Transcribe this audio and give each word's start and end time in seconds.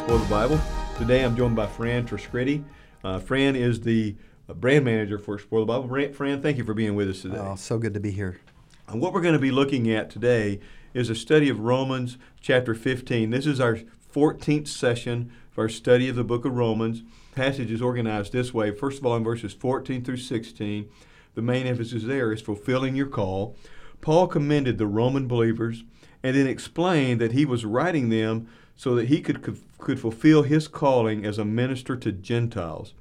Explore 0.00 0.18
the 0.18 0.30
Bible. 0.30 0.60
Today 0.96 1.22
I'm 1.22 1.36
joined 1.36 1.54
by 1.54 1.66
Fran 1.66 2.06
Trascritti. 2.06 2.64
Uh, 3.04 3.18
Fran 3.18 3.54
is 3.54 3.82
the 3.82 4.16
uh, 4.48 4.54
brand 4.54 4.86
manager 4.86 5.18
for 5.18 5.34
Explore 5.34 5.60
the 5.60 5.66
Bible. 5.66 6.14
Fran, 6.14 6.40
thank 6.40 6.56
you 6.56 6.64
for 6.64 6.72
being 6.72 6.94
with 6.94 7.10
us 7.10 7.20
today. 7.20 7.36
Oh, 7.36 7.54
so 7.54 7.76
good 7.76 7.92
to 7.92 8.00
be 8.00 8.10
here. 8.10 8.40
And 8.88 9.02
what 9.02 9.12
we're 9.12 9.20
going 9.20 9.34
to 9.34 9.38
be 9.38 9.50
looking 9.50 9.90
at 9.90 10.08
today 10.08 10.58
is 10.94 11.10
a 11.10 11.14
study 11.14 11.50
of 11.50 11.60
Romans 11.60 12.16
chapter 12.40 12.74
15. 12.74 13.28
This 13.28 13.46
is 13.46 13.60
our 13.60 13.80
14th 14.12 14.68
session 14.68 15.30
of 15.52 15.58
our 15.58 15.68
study 15.68 16.08
of 16.08 16.16
the 16.16 16.24
book 16.24 16.46
of 16.46 16.56
Romans. 16.56 17.02
The 17.02 17.36
passage 17.36 17.70
is 17.70 17.82
organized 17.82 18.32
this 18.32 18.54
way. 18.54 18.74
First 18.74 19.00
of 19.00 19.06
all, 19.06 19.16
in 19.16 19.22
verses 19.22 19.52
14 19.52 20.02
through 20.02 20.16
16, 20.16 20.88
the 21.34 21.42
main 21.42 21.66
emphasis 21.66 22.04
there 22.04 22.32
is 22.32 22.40
fulfilling 22.40 22.96
your 22.96 23.06
call. 23.06 23.54
Paul 24.00 24.28
commended 24.28 24.78
the 24.78 24.86
Roman 24.86 25.28
believers 25.28 25.84
and 26.22 26.34
then 26.34 26.46
explained 26.46 27.20
that 27.20 27.32
he 27.32 27.44
was 27.44 27.66
writing 27.66 28.08
them 28.08 28.48
so 28.80 28.94
that 28.94 29.08
he 29.08 29.20
could, 29.20 29.46
could 29.76 30.00
fulfill 30.00 30.42
his 30.42 30.66
calling 30.66 31.26
as 31.26 31.36
a 31.36 31.44
minister 31.44 31.96
to 31.96 32.10
Gentiles. 32.10 32.94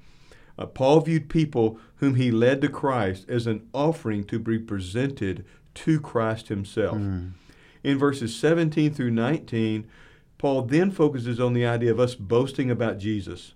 Uh, 0.58 0.66
Paul 0.66 1.00
viewed 1.00 1.30
people 1.30 1.80
whom 2.00 2.16
he 2.16 2.32
led 2.32 2.60
to 2.60 2.68
Christ 2.68 3.24
as 3.30 3.48
an 3.48 3.66
offering 3.74 4.26
to 4.26 4.40
be 4.40 4.60
presented 4.60 5.46
to 5.76 6.02
Christ 6.02 6.50
himself. 6.50 6.98
Mm. 6.98 7.32
In 7.82 7.98
verses 7.98 8.36
17 8.36 8.94
through 8.94 9.12
19, 9.12 9.88
Paul 10.38 10.64
then 10.64 10.92
focuses 10.92 11.40
on 11.40 11.54
the 11.54 11.66
idea 11.66 11.92
of 11.92 12.00
us 12.02 12.14
boasting 12.14 12.70
about 12.70 12.98
Jesus. 12.98 13.54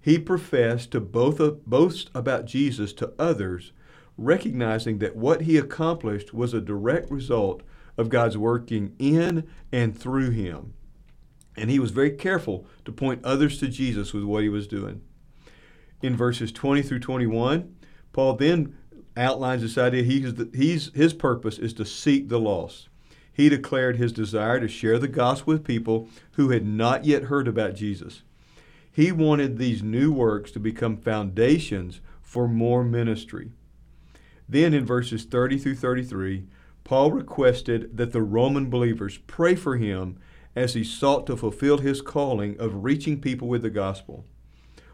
He 0.00 0.18
professed 0.18 0.90
to 0.90 1.00
both 1.00 1.40
uh, 1.40 1.52
boast 1.64 2.10
about 2.12 2.44
Jesus 2.44 2.92
to 2.94 3.12
others, 3.20 3.70
recognizing 4.18 4.98
that 4.98 5.14
what 5.14 5.42
he 5.42 5.58
accomplished 5.58 6.34
was 6.34 6.54
a 6.54 6.60
direct 6.60 7.08
result 7.08 7.62
of 7.96 8.08
God's 8.08 8.36
working 8.36 8.96
in 8.98 9.46
and 9.70 9.96
through 9.96 10.30
him. 10.30 10.74
And 11.56 11.70
he 11.70 11.78
was 11.78 11.90
very 11.90 12.10
careful 12.10 12.66
to 12.84 12.92
point 12.92 13.24
others 13.24 13.58
to 13.58 13.68
Jesus 13.68 14.12
with 14.12 14.24
what 14.24 14.42
he 14.42 14.48
was 14.48 14.66
doing. 14.66 15.02
In 16.00 16.16
verses 16.16 16.50
20 16.50 16.82
through 16.82 17.00
21, 17.00 17.74
Paul 18.12 18.34
then 18.36 18.76
outlines 19.16 19.62
this 19.62 19.78
idea 19.78 20.02
he's, 20.02 20.32
he's, 20.54 20.92
his 20.94 21.12
purpose 21.12 21.58
is 21.58 21.72
to 21.74 21.84
seek 21.84 22.28
the 22.28 22.40
lost. 22.40 22.88
He 23.32 23.48
declared 23.48 23.96
his 23.96 24.12
desire 24.12 24.60
to 24.60 24.68
share 24.68 24.98
the 24.98 25.08
gospel 25.08 25.54
with 25.54 25.64
people 25.64 26.08
who 26.32 26.50
had 26.50 26.66
not 26.66 27.04
yet 27.04 27.24
heard 27.24 27.48
about 27.48 27.74
Jesus. 27.74 28.22
He 28.90 29.10
wanted 29.10 29.56
these 29.56 29.82
new 29.82 30.12
works 30.12 30.50
to 30.52 30.60
become 30.60 30.98
foundations 30.98 32.00
for 32.20 32.46
more 32.46 32.84
ministry. 32.84 33.50
Then 34.48 34.74
in 34.74 34.84
verses 34.84 35.24
30 35.24 35.58
through 35.58 35.76
33, 35.76 36.44
Paul 36.84 37.12
requested 37.12 37.96
that 37.96 38.12
the 38.12 38.22
Roman 38.22 38.68
believers 38.68 39.18
pray 39.26 39.54
for 39.54 39.76
him 39.76 40.18
as 40.54 40.74
he 40.74 40.84
sought 40.84 41.26
to 41.26 41.36
fulfill 41.36 41.78
his 41.78 42.02
calling 42.02 42.58
of 42.58 42.84
reaching 42.84 43.20
people 43.20 43.48
with 43.48 43.62
the 43.62 43.70
gospel. 43.70 44.24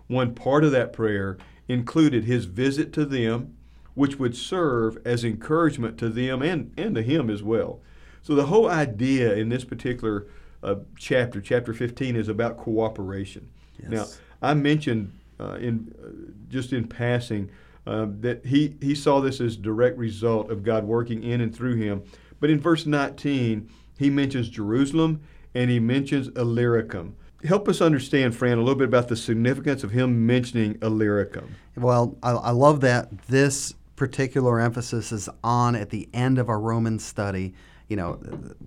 One 0.07 0.35
part 0.35 0.65
of 0.65 0.73
that 0.73 0.93
prayer 0.93 1.37
included 1.67 2.25
his 2.25 2.47
visit 2.47 2.93
to 2.95 3.05
them, 3.05 3.57
which 3.95 4.19
would 4.19 4.37
serve 4.37 4.99
as 5.05 5.25
encouragement 5.25 5.99
to 5.99 6.09
them 6.09 6.43
and, 6.43 6.73
and 6.77 6.95
to 6.95 7.03
him 7.03 7.29
as 7.29 7.43
well. 7.43 7.81
So, 8.23 8.35
the 8.35 8.47
whole 8.47 8.69
idea 8.69 9.35
in 9.35 9.49
this 9.49 9.65
particular 9.65 10.27
uh, 10.63 10.77
chapter, 10.97 11.41
chapter 11.41 11.73
15, 11.73 12.17
is 12.17 12.29
about 12.29 12.57
cooperation. 12.57 13.49
Yes. 13.81 13.91
Now, 13.91 14.07
I 14.51 14.55
mentioned 14.55 15.13
uh, 15.41 15.55
in 15.55 15.95
uh, 16.03 16.33
just 16.49 16.73
in 16.73 16.87
passing 16.89 17.51
uh, 17.87 18.07
that 18.21 18.45
he, 18.45 18.77
he 18.81 18.95
saw 18.95 19.21
this 19.21 19.41
as 19.41 19.57
direct 19.57 19.97
result 19.97 20.51
of 20.51 20.63
God 20.63 20.85
working 20.85 21.23
in 21.23 21.41
and 21.41 21.55
through 21.55 21.77
him. 21.77 22.03
But 22.41 22.51
in 22.51 22.61
verse 22.61 22.87
19, 22.87 23.69
he 23.99 24.11
mentions 24.11 24.49
Jerusalem 24.49 25.23
and 25.55 25.71
he 25.71 25.81
mentions 25.81 26.29
Illyricum. 26.37 27.17
Help 27.45 27.69
us 27.69 27.81
understand, 27.81 28.35
Fran, 28.35 28.59
a 28.59 28.61
little 28.61 28.75
bit 28.75 28.89
about 28.89 29.09
the 29.09 29.17
significance 29.17 29.85
of 29.85 29.93
him 29.93 30.27
mentioning 30.27 30.77
Illyricum. 30.83 31.55
Well, 31.77 32.17
I, 32.23 32.33
I 32.33 32.51
love 32.51 32.81
that 32.81 33.27
this 33.29 33.75
particular 33.95 34.61
emphasis 34.61 35.13
is 35.13 35.29
on 35.45 35.77
at 35.77 35.91
the 35.91 36.09
end 36.13 36.39
of 36.39 36.49
our 36.49 36.61
Roman 36.61 36.99
study. 36.99 37.55
You 37.89 37.97
know, 37.97 38.21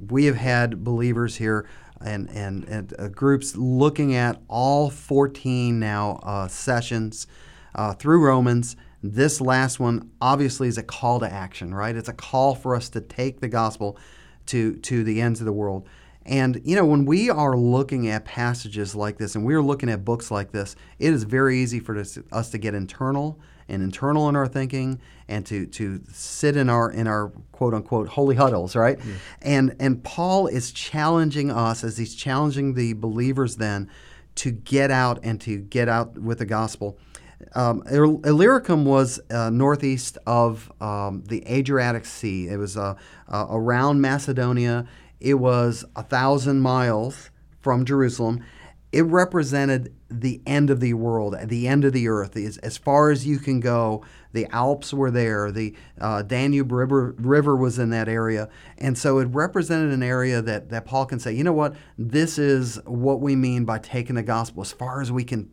we 0.10 0.26
have 0.26 0.36
had 0.36 0.84
believers 0.84 1.36
here 1.36 1.68
and, 2.04 2.30
and, 2.30 2.64
and 2.66 2.94
uh, 2.98 3.08
groups 3.10 3.56
looking 3.56 4.16
at 4.16 4.42
all 4.48 4.90
14 4.90 5.80
now 5.80 6.20
uh, 6.24 6.48
sessions 6.48 7.28
uh, 7.76 7.94
through 7.94 8.26
Romans. 8.26 8.76
This 9.04 9.42
last 9.42 9.80
one 9.80 10.12
obviously 10.22 10.68
is 10.68 10.78
a 10.78 10.84
call 10.84 11.20
to 11.20 11.32
action, 11.32 11.74
right? 11.74 11.96
It's 11.96 12.10
a 12.10 12.14
call 12.14 12.56
for 12.56 12.76
us 12.76 12.90
to 12.90 13.02
take 13.02 13.42
the 13.42 13.48
gospel 13.48 13.98
to, 14.48 14.76
to 14.78 15.04
the 15.04 15.22
ends 15.22 15.40
of 15.40 15.46
the 15.46 15.54
world. 15.54 15.88
And, 16.26 16.62
you 16.64 16.76
know, 16.76 16.86
when 16.86 17.06
we 17.06 17.30
are 17.30 17.58
looking 17.58 18.08
at 18.08 18.26
passages 18.26 18.96
like 18.96 19.18
this 19.18 19.36
and 19.36 19.44
we're 19.44 19.62
looking 19.62 19.90
at 19.90 20.06
books 20.06 20.30
like 20.30 20.52
this, 20.52 20.76
it 21.00 21.14
is 21.14 21.24
very 21.24 21.58
easy 21.60 21.80
for 21.80 21.98
us 22.32 22.50
to 22.52 22.58
get 22.58 22.76
internal 22.76 23.40
and 23.68 23.82
internal 23.82 24.30
in 24.30 24.36
our 24.36 24.48
thinking 24.48 25.00
and 25.28 25.46
to, 25.46 25.66
to 25.66 26.02
sit 26.12 26.58
in 26.58 26.70
our 26.70 26.92
in 26.92 27.08
our 27.08 27.30
quote 27.52 27.74
unquote 27.74 28.08
holy 28.08 28.36
huddles, 28.36 28.76
right? 28.76 29.00
Yeah. 29.00 29.14
And 29.42 29.76
and 29.80 30.04
Paul 30.04 30.48
is 30.48 30.72
challenging 30.72 31.50
us 31.50 31.84
as 31.84 31.98
he's 31.98 32.14
challenging 32.14 32.74
the 32.74 32.94
believers 32.94 33.56
then 33.56 33.90
to 34.36 34.52
get 34.52 34.92
out 34.92 35.20
and 35.24 35.40
to 35.42 35.58
get 35.58 35.90
out 35.90 36.18
with 36.18 36.40
the 36.40 36.46
gospel. 36.46 36.98
Um, 37.56 37.84
Illyricum 37.90 38.86
was 38.86 39.20
uh, 39.32 39.50
northeast 39.50 40.18
of 40.28 40.72
um, 40.80 41.24
the 41.28 41.44
Adriatic 41.48 42.06
Sea. 42.06 42.48
It 42.48 42.58
was 42.58 42.78
uh, 42.78 42.96
uh, 43.28 43.48
around 43.50 44.02
Macedonia. 44.02 44.86
It 45.22 45.36
was 45.36 45.86
a 45.96 46.04
thousand 46.04 46.62
miles 46.62 47.30
from 47.60 47.86
Jerusalem. 47.86 48.44
It 48.92 49.04
represented 49.04 49.96
the 50.10 50.42
end 50.46 50.70
of 50.70 50.82
the 50.82 50.94
world, 50.96 51.36
the 51.46 51.68
end 51.68 51.86
of 51.86 51.94
the 51.94 52.10
earth, 52.10 52.36
as, 52.36 52.58
as 52.58 52.78
far 52.78 53.10
as 53.10 53.26
you 53.26 53.38
can 53.38 53.62
go. 53.62 54.04
The 54.34 54.48
Alps 54.48 54.94
were 54.94 55.12
there. 55.12 55.50
The 55.52 55.74
uh, 56.00 56.24
Danube 56.24 56.72
River, 56.72 57.16
River 57.18 57.56
was 57.56 57.80
in 57.80 57.92
that 57.92 58.10
area. 58.10 58.50
And 58.78 58.98
so 58.98 59.20
it 59.20 59.26
represented 59.26 59.94
an 59.94 60.04
area 60.04 60.42
that, 60.42 60.70
that 60.72 60.86
Paul 60.86 61.06
can 61.06 61.20
say, 61.20 61.32
you 61.32 61.44
know 61.44 61.54
what? 61.54 61.76
This 61.98 62.38
is 62.38 62.82
what 62.86 63.22
we 63.22 63.36
mean 63.36 63.64
by 63.64 63.80
taking 63.80 64.16
the 64.16 64.24
gospel 64.24 64.62
as 64.62 64.74
far 64.74 65.02
as 65.02 65.12
we 65.12 65.24
can 65.24 65.50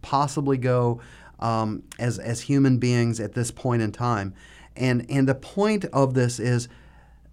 possibly 0.00 0.56
go 0.56 1.00
um, 1.40 1.82
as, 1.98 2.18
as 2.18 2.42
human 2.42 2.78
beings 2.78 3.20
at 3.20 3.34
this 3.34 3.50
point 3.50 3.82
in 3.82 3.92
time. 3.92 4.32
And, 4.76 5.04
and 5.10 5.28
the 5.28 5.34
point 5.34 5.84
of 5.86 6.14
this 6.14 6.38
is 6.38 6.68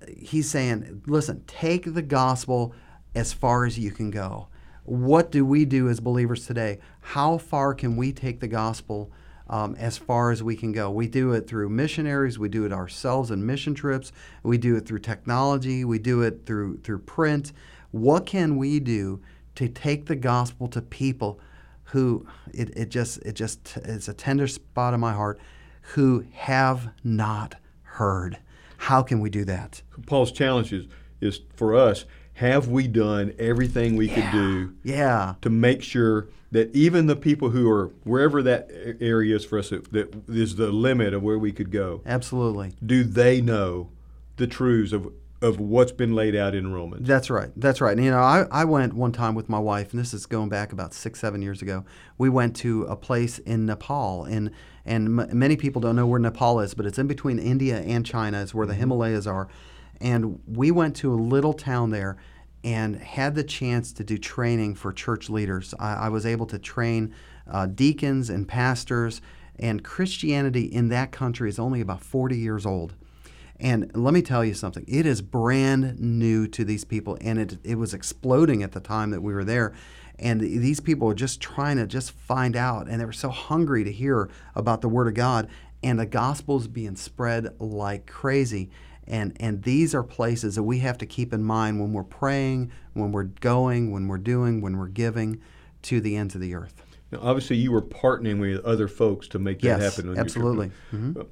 he's 0.07 0.49
saying, 0.49 1.03
listen, 1.05 1.43
take 1.47 1.93
the 1.93 2.01
gospel 2.01 2.73
as 3.15 3.33
far 3.33 3.65
as 3.65 3.77
you 3.77 3.91
can 3.91 4.11
go. 4.11 4.47
What 4.83 5.31
do 5.31 5.45
we 5.45 5.65
do 5.65 5.89
as 5.89 5.99
believers 5.99 6.45
today? 6.45 6.79
How 7.01 7.37
far 7.37 7.73
can 7.73 7.97
we 7.97 8.11
take 8.11 8.39
the 8.39 8.47
gospel 8.47 9.11
um, 9.47 9.75
as 9.75 9.97
far 9.97 10.31
as 10.31 10.41
we 10.41 10.55
can 10.55 10.71
go? 10.71 10.89
We 10.89 11.07
do 11.07 11.33
it 11.33 11.47
through 11.47 11.69
missionaries. 11.69 12.39
We 12.39 12.49
do 12.49 12.65
it 12.65 12.73
ourselves 12.73 13.31
in 13.31 13.45
mission 13.45 13.75
trips. 13.75 14.11
We 14.43 14.57
do 14.57 14.75
it 14.75 14.87
through 14.87 14.99
technology. 14.99 15.85
We 15.85 15.99
do 15.99 16.21
it 16.21 16.45
through 16.45 16.77
through 16.79 16.99
print. 16.99 17.53
What 17.91 18.25
can 18.25 18.57
we 18.57 18.79
do 18.79 19.21
to 19.55 19.67
take 19.67 20.07
the 20.07 20.15
gospel 20.15 20.67
to 20.69 20.81
people 20.81 21.39
who 21.85 22.25
it, 22.53 22.75
it 22.75 22.89
just 22.89 23.17
it 23.19 23.33
just 23.33 23.77
it's 23.77 24.07
a 24.07 24.13
tender 24.13 24.47
spot 24.47 24.93
in 24.93 24.99
my 24.99 25.13
heart 25.13 25.39
who 25.81 26.25
have 26.31 26.89
not 27.03 27.55
heard? 27.83 28.39
How 28.81 29.03
can 29.03 29.19
we 29.19 29.29
do 29.29 29.45
that? 29.45 29.83
Paul's 30.07 30.31
challenge 30.31 30.73
is, 30.73 30.87
is 31.21 31.41
for 31.55 31.75
us 31.75 32.05
have 32.33 32.67
we 32.67 32.87
done 32.87 33.33
everything 33.37 33.95
we 33.95 34.09
yeah. 34.09 34.15
could 34.15 34.31
do 34.31 34.73
yeah. 34.83 35.35
to 35.41 35.49
make 35.51 35.83
sure 35.83 36.29
that 36.51 36.73
even 36.75 37.05
the 37.05 37.15
people 37.15 37.51
who 37.51 37.69
are 37.69 37.91
wherever 38.03 38.41
that 38.41 38.71
area 38.99 39.35
is 39.35 39.45
for 39.45 39.59
us 39.59 39.69
that 39.69 40.23
is 40.27 40.55
the 40.55 40.71
limit 40.71 41.13
of 41.13 41.21
where 41.21 41.37
we 41.37 41.51
could 41.51 41.69
go 41.71 42.01
absolutely 42.07 42.73
do 42.83 43.03
they 43.03 43.39
know 43.39 43.89
the 44.37 44.47
truths 44.47 44.91
of 44.93 45.13
of 45.41 45.59
what's 45.59 45.91
been 45.91 46.13
laid 46.13 46.35
out 46.35 46.53
in 46.53 46.71
Romans. 46.71 47.07
That's 47.07 47.29
right. 47.29 47.49
That's 47.55 47.81
right. 47.81 47.95
And, 47.97 48.05
you 48.05 48.11
know, 48.11 48.19
I, 48.19 48.45
I 48.51 48.63
went 48.65 48.93
one 48.93 49.11
time 49.11 49.33
with 49.33 49.49
my 49.49 49.57
wife, 49.57 49.91
and 49.91 49.99
this 49.99 50.13
is 50.13 50.27
going 50.27 50.49
back 50.49 50.71
about 50.71 50.93
six, 50.93 51.19
seven 51.19 51.41
years 51.41 51.63
ago. 51.63 51.83
We 52.19 52.29
went 52.29 52.55
to 52.57 52.83
a 52.83 52.95
place 52.95 53.39
in 53.39 53.65
Nepal, 53.65 54.25
and 54.25 54.51
and 54.85 55.19
m- 55.19 55.37
many 55.37 55.55
people 55.55 55.81
don't 55.81 55.95
know 55.95 56.07
where 56.07 56.19
Nepal 56.19 56.59
is, 56.59 56.73
but 56.73 56.85
it's 56.85 56.99
in 56.99 57.07
between 57.07 57.39
India 57.39 57.81
and 57.81 58.05
China. 58.05 58.41
It's 58.41 58.53
where 58.53 58.65
the 58.65 58.73
mm-hmm. 58.73 58.81
Himalayas 58.81 59.27
are. 59.27 59.47
And 59.99 60.39
we 60.47 60.71
went 60.71 60.95
to 60.97 61.13
a 61.13 61.15
little 61.15 61.53
town 61.53 61.91
there 61.91 62.17
and 62.63 62.95
had 62.95 63.35
the 63.35 63.43
chance 63.43 63.93
to 63.93 64.03
do 64.03 64.17
training 64.17 64.75
for 64.75 64.91
church 64.91 65.29
leaders. 65.29 65.73
I, 65.79 65.93
I 65.93 66.09
was 66.09 66.25
able 66.25 66.45
to 66.47 66.59
train 66.59 67.13
uh, 67.49 67.67
deacons 67.67 68.29
and 68.29 68.47
pastors, 68.47 69.21
and 69.59 69.83
Christianity 69.83 70.65
in 70.65 70.89
that 70.89 71.11
country 71.11 71.49
is 71.49 71.59
only 71.59 71.81
about 71.81 72.03
40 72.03 72.37
years 72.37 72.65
old. 72.65 72.95
And 73.61 73.91
let 73.95 74.13
me 74.13 74.21
tell 74.23 74.43
you 74.43 74.53
something, 74.55 74.83
it 74.87 75.05
is 75.05 75.21
brand 75.21 75.99
new 75.99 76.47
to 76.47 76.65
these 76.65 76.83
people, 76.83 77.17
and 77.21 77.39
it, 77.39 77.57
it 77.63 77.75
was 77.75 77.93
exploding 77.93 78.63
at 78.63 78.71
the 78.71 78.79
time 78.79 79.11
that 79.11 79.21
we 79.21 79.33
were 79.33 79.45
there 79.45 79.73
and 80.19 80.39
these 80.41 80.79
people 80.79 81.07
were 81.07 81.15
just 81.15 81.41
trying 81.41 81.77
to 81.77 81.87
just 81.87 82.11
find 82.11 82.55
out 82.55 82.87
and 82.87 82.99
they 83.01 83.05
were 83.05 83.11
so 83.13 83.29
hungry 83.29 83.83
to 83.83 83.91
hear 83.91 84.29
about 84.55 84.81
the 84.81 84.89
word 84.89 85.07
of 85.07 85.13
god 85.15 85.47
and 85.81 85.99
the 85.99 86.05
gospel's 86.05 86.67
being 86.67 86.95
spread 86.95 87.47
like 87.59 88.05
crazy 88.05 88.69
And, 89.07 89.35
and 89.39 89.63
these 89.63 89.95
are 89.95 90.03
places 90.03 90.55
that 90.55 90.63
we 90.63 90.79
have 90.79 90.97
to 90.99 91.05
keep 91.07 91.33
in 91.33 91.43
mind 91.43 91.79
when 91.81 91.91
we're 91.91 92.03
praying, 92.03 92.71
when 92.93 93.11
we're 93.11 93.23
going, 93.23 93.91
when 93.91 94.07
we're 94.07 94.19
doing, 94.19 94.61
when 94.61 94.77
we're 94.77 94.89
giving 94.89 95.41
to 95.83 95.99
the 96.01 96.15
ends 96.17 96.35
of 96.35 96.41
the 96.41 96.53
earth. 96.53 96.83
Now, 97.11 97.19
obviously, 97.23 97.55
you 97.57 97.71
were 97.71 97.81
partnering 97.81 98.39
with 98.39 98.63
other 98.63 98.87
folks 98.87 99.27
to 99.29 99.39
make 99.39 99.59
that 99.61 99.79
Yes, 99.79 99.81
happen. 99.95 100.09
on 100.11 100.15
your 100.15 100.25
trip. 100.25 100.25
absolutely. 100.27 100.71
Mhm. 100.93 101.25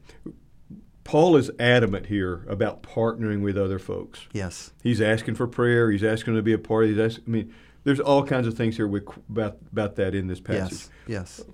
Paul 1.10 1.38
is 1.38 1.50
adamant 1.58 2.06
here 2.06 2.46
about 2.48 2.84
partnering 2.84 3.42
with 3.42 3.58
other 3.58 3.80
folks. 3.80 4.28
Yes. 4.32 4.74
He's 4.84 5.02
asking 5.02 5.34
for 5.34 5.48
prayer. 5.48 5.90
He's 5.90 6.04
asking 6.04 6.36
to 6.36 6.44
be 6.44 6.54
a 6.54 6.60
part. 6.60 6.86
He's 6.86 7.00
asking, 7.00 7.24
I 7.26 7.30
mean, 7.32 7.56
there's 7.84 8.00
all 8.00 8.24
kinds 8.24 8.46
of 8.46 8.54
things 8.54 8.76
here 8.76 8.88
with, 8.88 9.08
about 9.28 9.58
about 9.72 9.96
that 9.96 10.14
in 10.14 10.28
this 10.28 10.40
passage. 10.40 10.88
Yes. 11.08 11.40
Yes. 11.40 11.46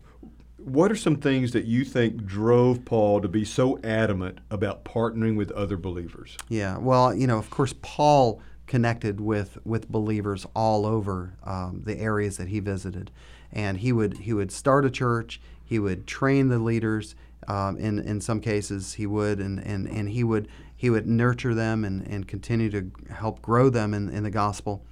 What 0.57 0.91
are 0.91 0.95
some 0.97 1.15
things 1.15 1.53
that 1.53 1.63
you 1.63 1.85
think 1.85 2.25
drove 2.25 2.83
Paul 2.83 3.21
to 3.21 3.29
be 3.29 3.45
so 3.45 3.79
adamant 3.81 4.39
about 4.51 4.83
partnering 4.83 5.37
with 5.37 5.51
other 5.51 5.77
believers? 5.77 6.35
Yeah. 6.49 6.77
Well, 6.77 7.15
you 7.15 7.25
know, 7.25 7.37
of 7.37 7.49
course, 7.49 7.73
Paul 7.81 8.41
connected 8.67 9.21
with 9.21 9.57
with 9.63 9.89
believers 9.89 10.45
all 10.53 10.85
over 10.85 11.37
um, 11.45 11.81
the 11.85 11.97
areas 11.97 12.35
that 12.35 12.49
he 12.49 12.59
visited, 12.59 13.09
and 13.53 13.77
he 13.77 13.93
would 13.93 14.17
he 14.17 14.33
would 14.33 14.51
start 14.51 14.83
a 14.83 14.89
church. 14.89 15.39
He 15.63 15.79
would 15.79 16.07
train 16.07 16.49
the 16.49 16.59
leaders. 16.59 17.15
Um, 17.47 17.77
in 17.77 17.99
in 17.99 18.21
some 18.21 18.39
cases, 18.39 18.93
he 18.93 19.05
would, 19.05 19.39
and, 19.39 19.59
and, 19.59 19.87
and 19.87 20.09
he 20.09 20.23
would 20.23 20.47
he 20.75 20.89
would 20.89 21.07
nurture 21.07 21.53
them 21.53 21.85
and, 21.85 22.05
and 22.07 22.27
continue 22.27 22.69
to 22.69 22.91
help 23.13 23.41
grow 23.41 23.69
them 23.69 23.93
in, 23.93 24.09
in 24.09 24.23
the 24.23 24.31
gospel. 24.31 24.85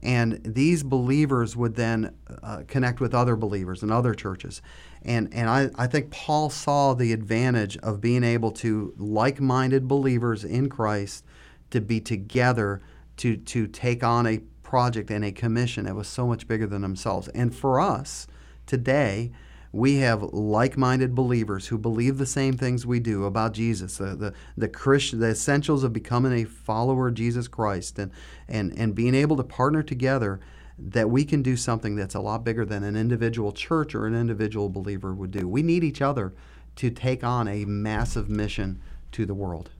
And 0.00 0.40
these 0.44 0.82
believers 0.82 1.56
would 1.56 1.74
then 1.74 2.14
uh, 2.42 2.62
connect 2.68 3.00
with 3.00 3.14
other 3.14 3.34
believers 3.36 3.82
and 3.82 3.90
other 3.90 4.14
churches. 4.14 4.62
And, 5.02 5.32
and 5.32 5.48
I, 5.48 5.70
I 5.74 5.86
think 5.88 6.10
Paul 6.10 6.50
saw 6.50 6.94
the 6.94 7.12
advantage 7.12 7.76
of 7.78 8.00
being 8.00 8.22
able 8.22 8.52
to, 8.52 8.94
like 8.96 9.40
minded 9.40 9.88
believers 9.88 10.44
in 10.44 10.68
Christ, 10.68 11.24
to 11.70 11.80
be 11.80 12.00
together 12.00 12.80
to, 13.18 13.36
to 13.36 13.66
take 13.66 14.04
on 14.04 14.26
a 14.26 14.38
project 14.62 15.10
and 15.10 15.24
a 15.24 15.32
commission 15.32 15.86
that 15.86 15.96
was 15.96 16.06
so 16.06 16.26
much 16.26 16.46
bigger 16.46 16.66
than 16.66 16.82
themselves. 16.82 17.28
And 17.28 17.54
for 17.54 17.80
us 17.80 18.28
today, 18.66 19.32
we 19.72 19.96
have 19.96 20.22
like-minded 20.22 21.14
believers 21.14 21.66
who 21.66 21.78
believe 21.78 22.18
the 22.18 22.26
same 22.26 22.56
things 22.56 22.86
we 22.86 23.00
do 23.00 23.24
about 23.24 23.52
Jesus, 23.52 23.98
the 23.98 24.16
the 24.16 24.34
the, 24.56 24.68
Christian, 24.68 25.20
the 25.20 25.28
essentials 25.28 25.84
of 25.84 25.92
becoming 25.92 26.32
a 26.32 26.44
follower 26.44 27.08
of 27.08 27.14
Jesus 27.14 27.48
Christ, 27.48 27.98
and 27.98 28.10
and 28.48 28.72
and 28.78 28.94
being 28.94 29.14
able 29.14 29.36
to 29.36 29.44
partner 29.44 29.82
together, 29.82 30.40
that 30.78 31.10
we 31.10 31.24
can 31.24 31.42
do 31.42 31.56
something 31.56 31.96
that's 31.96 32.14
a 32.14 32.20
lot 32.20 32.44
bigger 32.44 32.64
than 32.64 32.82
an 32.82 32.96
individual 32.96 33.52
church 33.52 33.94
or 33.94 34.06
an 34.06 34.14
individual 34.14 34.68
believer 34.68 35.14
would 35.14 35.30
do. 35.30 35.48
We 35.48 35.62
need 35.62 35.84
each 35.84 36.00
other 36.00 36.34
to 36.76 36.90
take 36.90 37.24
on 37.24 37.48
a 37.48 37.64
massive 37.64 38.30
mission 38.30 38.80
to 39.12 39.26
the 39.26 39.34
world. 39.34 39.70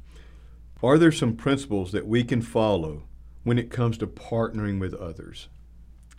Are 0.82 0.98
there 0.98 1.12
some 1.12 1.36
principles 1.36 1.92
that 1.92 2.06
we 2.06 2.24
can 2.24 2.42
follow 2.42 3.04
when 3.44 3.58
it 3.58 3.70
comes 3.70 3.98
to 3.98 4.06
partnering 4.06 4.78
with 4.80 4.94
others? 4.94 5.48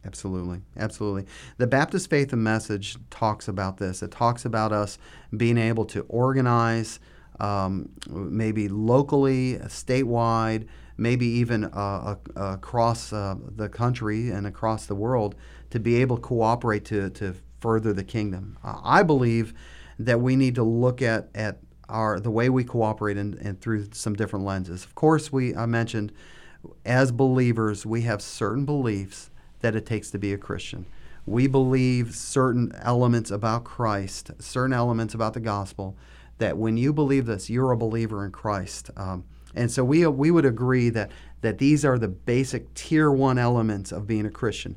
Absolutely, 0.06 0.62
absolutely. 0.78 1.26
The 1.58 1.68
Baptist 1.68 2.10
Faith 2.10 2.32
and 2.34 2.44
Message 2.44 2.98
talks 3.10 3.48
about 3.48 3.78
this. 3.78 4.02
It 4.02 4.12
talks 4.12 4.46
about 4.46 4.72
us 4.72 4.98
being 5.36 5.58
able 5.58 5.86
to 5.86 6.02
organize, 6.08 7.00
um, 7.40 7.90
maybe 8.10 8.70
locally, 8.70 9.58
statewide, 9.66 10.68
maybe 10.98 11.26
even 11.26 11.66
uh, 11.66 12.16
uh, 12.36 12.42
across 12.54 13.12
uh, 13.14 13.36
the 13.56 13.70
country 13.70 14.30
and 14.30 14.48
across 14.48 14.86
the 14.86 14.96
world, 14.96 15.36
to 15.70 15.80
be 15.80 16.02
able 16.02 16.18
to 16.18 16.22
cooperate 16.22 16.86
to, 16.86 17.10
to 17.12 17.36
further 17.60 17.94
the 17.94 18.04
kingdom. 18.04 18.58
I 18.64 19.04
believe 19.04 19.54
that 20.00 20.22
we 20.22 20.36
need 20.36 20.56
to 20.56 20.64
look 20.64 21.02
at 21.02 21.30
at 21.36 21.60
our 21.90 22.20
the 22.20 22.32
way 22.32 22.50
we 22.50 22.64
cooperate 22.64 23.18
and, 23.18 23.36
and 23.36 23.60
through 23.60 23.88
some 23.92 24.14
different 24.14 24.46
lenses. 24.46 24.86
Of 24.86 24.96
course, 24.96 25.32
we 25.32 25.56
I 25.56 25.66
mentioned 25.66 26.12
as 26.86 27.12
believers 27.12 27.86
we 27.86 28.02
have 28.04 28.22
certain 28.22 28.66
beliefs 28.66 29.30
that 29.62 29.76
it 29.76 29.86
takes 29.86 30.12
to 30.12 30.18
be 30.18 30.34
a 30.34 30.38
Christian. 30.38 30.86
We 31.26 31.48
believe 31.48 32.16
certain 32.16 32.72
elements 32.82 33.30
about 33.30 33.64
Christ, 33.64 34.32
certain 34.40 34.74
elements 34.74 35.14
about 35.14 35.34
the 35.34 35.40
gospel, 35.40 35.96
that 36.40 36.58
when 36.58 36.78
you 36.78 36.94
believe 36.94 37.26
this, 37.26 37.50
you're 37.50 37.72
a 37.72 37.78
believer 37.78 38.26
in 38.26 38.32
Christ. 38.32 38.90
Um, 38.98 39.26
and 39.54 39.70
so 39.72 39.84
we, 39.84 40.06
we 40.08 40.32
would 40.32 40.46
agree 40.46 40.90
that, 40.90 41.12
that 41.42 41.58
these 41.58 41.84
are 41.84 41.98
the 41.98 42.08
basic 42.08 42.74
tier 42.74 43.12
one 43.12 43.38
elements 43.38 43.92
of 43.92 44.08
being 44.08 44.26
a 44.26 44.32
Christian. 44.32 44.76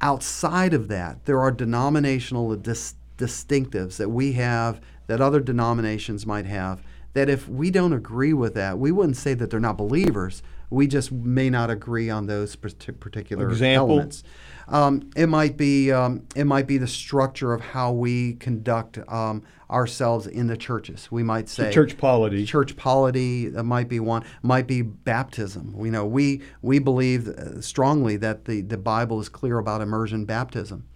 Outside 0.00 0.72
of 0.72 0.88
that, 0.88 1.24
there 1.26 1.40
are 1.40 1.50
denominational 1.50 2.54
dis- 2.56 2.94
distinctives 3.18 3.96
that 3.96 4.08
we 4.08 4.32
have 4.32 4.80
that 5.08 5.20
other 5.20 5.40
denominations 5.40 6.26
might 6.26 6.46
have. 6.46 6.82
That 7.12 7.28
if 7.28 7.48
we 7.48 7.70
don't 7.70 7.92
agree 7.92 8.32
with 8.32 8.54
that, 8.54 8.78
we 8.78 8.92
wouldn't 8.92 9.16
say 9.16 9.34
that 9.34 9.50
they're 9.50 9.60
not 9.60 9.76
believers. 9.76 10.42
We 10.70 10.86
just 10.86 11.10
may 11.10 11.50
not 11.50 11.68
agree 11.68 12.08
on 12.10 12.26
those 12.26 12.54
particular 12.56 13.48
Example? 13.50 13.90
elements. 13.90 14.22
Um, 14.68 15.10
it 15.16 15.26
might 15.26 15.56
be 15.56 15.90
um, 15.90 16.26
it 16.36 16.44
might 16.44 16.68
be 16.68 16.78
the 16.78 16.86
structure 16.86 17.52
of 17.52 17.60
how 17.60 17.90
we 17.90 18.34
conduct 18.34 18.98
um, 19.08 19.42
ourselves 19.68 20.28
in 20.28 20.46
the 20.46 20.56
churches. 20.56 21.10
We 21.10 21.24
might 21.24 21.48
say 21.48 21.72
church 21.72 21.98
polity. 21.98 22.46
Church 22.46 22.76
polity 22.76 23.48
that 23.48 23.64
might 23.64 23.88
be 23.88 23.98
one. 23.98 24.24
Might 24.42 24.68
be 24.68 24.82
baptism. 24.82 25.72
We 25.76 25.90
know 25.90 26.06
we 26.06 26.42
we 26.62 26.78
believe 26.78 27.28
uh, 27.28 27.60
strongly 27.60 28.16
that 28.18 28.44
the 28.44 28.60
the 28.60 28.78
Bible 28.78 29.20
is 29.20 29.28
clear 29.28 29.58
about 29.58 29.80
immersion 29.80 30.24
baptism. 30.24 30.86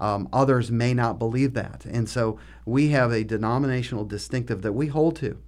Um, 0.00 0.28
others 0.32 0.72
may 0.72 0.94
not 0.94 1.20
believe 1.20 1.54
that, 1.54 1.84
and 1.84 2.08
so 2.08 2.38
we 2.64 2.88
have 2.88 3.12
a 3.12 3.22
denominational 3.22 4.04
distinctive 4.04 4.62
that 4.62 4.72
we 4.72 4.88
hold 4.88 5.14
to. 5.16 5.38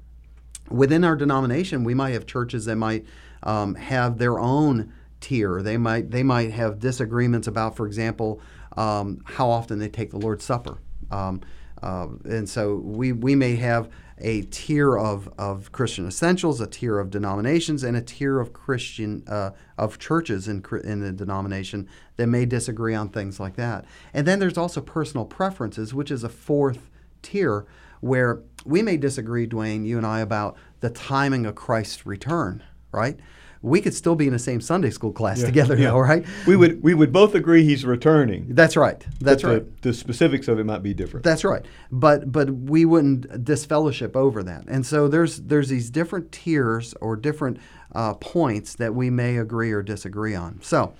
Within 0.70 1.02
our 1.02 1.16
denomination, 1.16 1.82
we 1.82 1.92
might 1.92 2.10
have 2.12 2.24
churches 2.24 2.64
that 2.66 2.76
might 2.76 3.04
um, 3.44 3.74
have 3.76 4.18
their 4.18 4.38
own 4.40 4.92
tier. 5.20 5.62
They 5.62 5.76
might 5.76 6.10
they 6.10 6.22
might 6.22 6.50
have 6.52 6.80
disagreements 6.80 7.46
about, 7.46 7.76
for 7.76 7.86
example, 7.86 8.40
um, 8.76 9.22
how 9.24 9.48
often 9.48 9.78
they 9.78 9.88
take 9.88 10.10
the 10.10 10.18
Lord's 10.18 10.44
Supper. 10.44 10.78
Um, 11.10 11.42
uh, 11.82 12.08
and 12.24 12.48
so 12.48 12.76
we, 12.76 13.12
we 13.12 13.34
may 13.34 13.56
have 13.56 13.90
a 14.18 14.42
tier 14.42 14.96
of, 14.96 15.28
of 15.36 15.70
Christian 15.70 16.06
essentials, 16.06 16.60
a 16.60 16.66
tier 16.66 16.98
of 16.98 17.10
denominations, 17.10 17.82
and 17.82 17.94
a 17.94 18.00
tier 18.00 18.40
of 18.40 18.54
Christian 18.54 19.22
uh, 19.26 19.50
of 19.76 19.98
churches 19.98 20.48
in 20.48 20.64
in 20.82 21.00
the 21.00 21.12
denomination 21.12 21.88
that 22.16 22.26
may 22.26 22.46
disagree 22.46 22.94
on 22.94 23.10
things 23.10 23.38
like 23.38 23.56
that. 23.56 23.84
And 24.14 24.26
then 24.26 24.38
there's 24.38 24.56
also 24.56 24.80
personal 24.80 25.26
preferences, 25.26 25.92
which 25.92 26.10
is 26.10 26.24
a 26.24 26.28
fourth 26.28 26.90
tier 27.22 27.66
where 28.00 28.42
we 28.64 28.82
may 28.82 28.96
disagree, 28.96 29.46
Dwayne, 29.46 29.84
you 29.86 29.96
and 29.96 30.06
I, 30.06 30.20
about 30.20 30.56
the 30.80 30.90
timing 30.90 31.44
of 31.44 31.54
Christ's 31.54 32.06
return 32.06 32.62
right? 32.94 33.18
We 33.64 33.80
could 33.80 33.94
still 33.94 34.14
be 34.14 34.26
in 34.26 34.34
the 34.34 34.38
same 34.38 34.60
Sunday 34.60 34.90
school 34.90 35.10
class 35.10 35.40
Yeah, 35.40 35.46
together, 35.46 35.74
yeah. 35.76 35.90
though, 35.90 35.98
right? 35.98 36.26
We 36.46 36.54
would 36.54 36.82
we 36.82 36.92
would 36.92 37.12
both 37.12 37.34
agree 37.34 37.64
he's 37.64 37.86
returning. 37.86 38.46
That's 38.50 38.76
right. 38.76 39.02
That's 39.20 39.42
but 39.42 39.48
right. 39.48 39.82
The, 39.82 39.88
the 39.88 39.94
specifics 39.94 40.48
of 40.48 40.58
it 40.58 40.64
might 40.64 40.82
be 40.82 40.92
different. 40.92 41.24
That's 41.24 41.44
right. 41.44 41.64
But 41.90 42.30
but 42.30 42.50
we 42.50 42.84
wouldn't 42.84 43.42
disfellowship 43.42 44.16
over 44.16 44.42
that. 44.42 44.66
And 44.68 44.84
so 44.84 45.08
there's 45.08 45.38
there's 45.38 45.70
these 45.70 45.88
different 45.88 46.30
tiers 46.30 46.92
or 47.00 47.16
different 47.16 47.58
uh, 47.94 48.12
points 48.14 48.74
that 48.74 48.94
we 48.94 49.08
may 49.08 49.38
agree 49.38 49.72
or 49.72 49.82
disagree 49.82 50.34
on. 50.34 50.60
So 50.60 50.92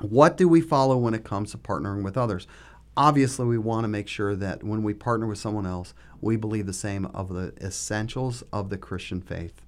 what 0.00 0.36
do 0.36 0.48
we 0.48 0.60
follow 0.60 0.96
when 0.98 1.14
it 1.14 1.22
comes 1.22 1.52
to 1.52 1.58
partnering 1.58 2.02
with 2.02 2.16
others? 2.16 2.48
Obviously, 2.96 3.46
we 3.46 3.58
want 3.58 3.84
to 3.84 3.88
make 3.88 4.08
sure 4.08 4.34
that 4.34 4.64
when 4.64 4.82
we 4.82 4.94
partner 4.94 5.26
with 5.26 5.38
someone 5.38 5.66
else, 5.66 5.94
we 6.20 6.36
believe 6.36 6.66
the 6.66 6.72
same 6.72 7.06
of 7.06 7.28
the 7.28 7.52
essentials 7.60 8.42
of 8.52 8.70
the 8.70 8.78
Christian 8.78 9.20
faith. 9.20 9.60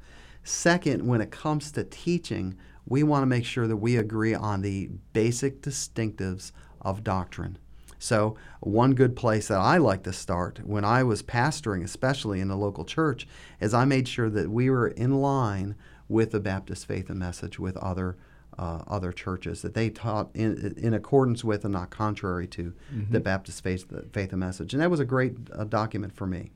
Second, 0.46 1.06
when 1.06 1.20
it 1.20 1.32
comes 1.32 1.72
to 1.72 1.82
teaching, 1.82 2.56
we 2.86 3.02
want 3.02 3.22
to 3.22 3.26
make 3.26 3.44
sure 3.44 3.66
that 3.66 3.78
we 3.78 3.96
agree 3.96 4.32
on 4.32 4.62
the 4.62 4.88
basic 5.12 5.60
distinctives 5.60 6.52
of 6.80 7.02
doctrine. 7.02 7.58
So, 7.98 8.36
one 8.60 8.94
good 8.94 9.16
place 9.16 9.48
that 9.48 9.58
I 9.58 9.78
like 9.78 10.04
to 10.04 10.12
start 10.12 10.60
when 10.64 10.84
I 10.84 11.02
was 11.02 11.22
pastoring, 11.22 11.82
especially 11.82 12.40
in 12.40 12.46
the 12.48 12.56
local 12.56 12.84
church, 12.84 13.26
is 13.60 13.74
I 13.74 13.84
made 13.86 14.06
sure 14.06 14.30
that 14.30 14.50
we 14.50 14.70
were 14.70 14.88
in 14.88 15.14
line 15.20 15.74
with 16.08 16.30
the 16.30 16.38
Baptist 16.38 16.86
faith 16.86 17.10
and 17.10 17.18
message 17.18 17.58
with 17.58 17.76
other 17.78 18.16
uh, 18.58 18.82
other 18.86 19.12
churches 19.12 19.60
that 19.62 19.74
they 19.74 19.90
taught 19.90 20.30
in, 20.34 20.74
in 20.78 20.94
accordance 20.94 21.42
with 21.44 21.64
and 21.64 21.74
not 21.74 21.90
contrary 21.90 22.46
to 22.46 22.72
Mm-hmm. 22.94 23.12
the 23.12 23.20
Baptist 23.20 23.62
faith, 23.62 23.84
faith 24.12 24.30
and 24.30 24.40
message. 24.40 24.72
And 24.72 24.80
that 24.82 24.90
was 24.90 25.00
a 25.00 25.04
great 25.04 25.34
uh, 25.52 25.64
document 25.64 26.14
for 26.14 26.26
me. 26.26 26.52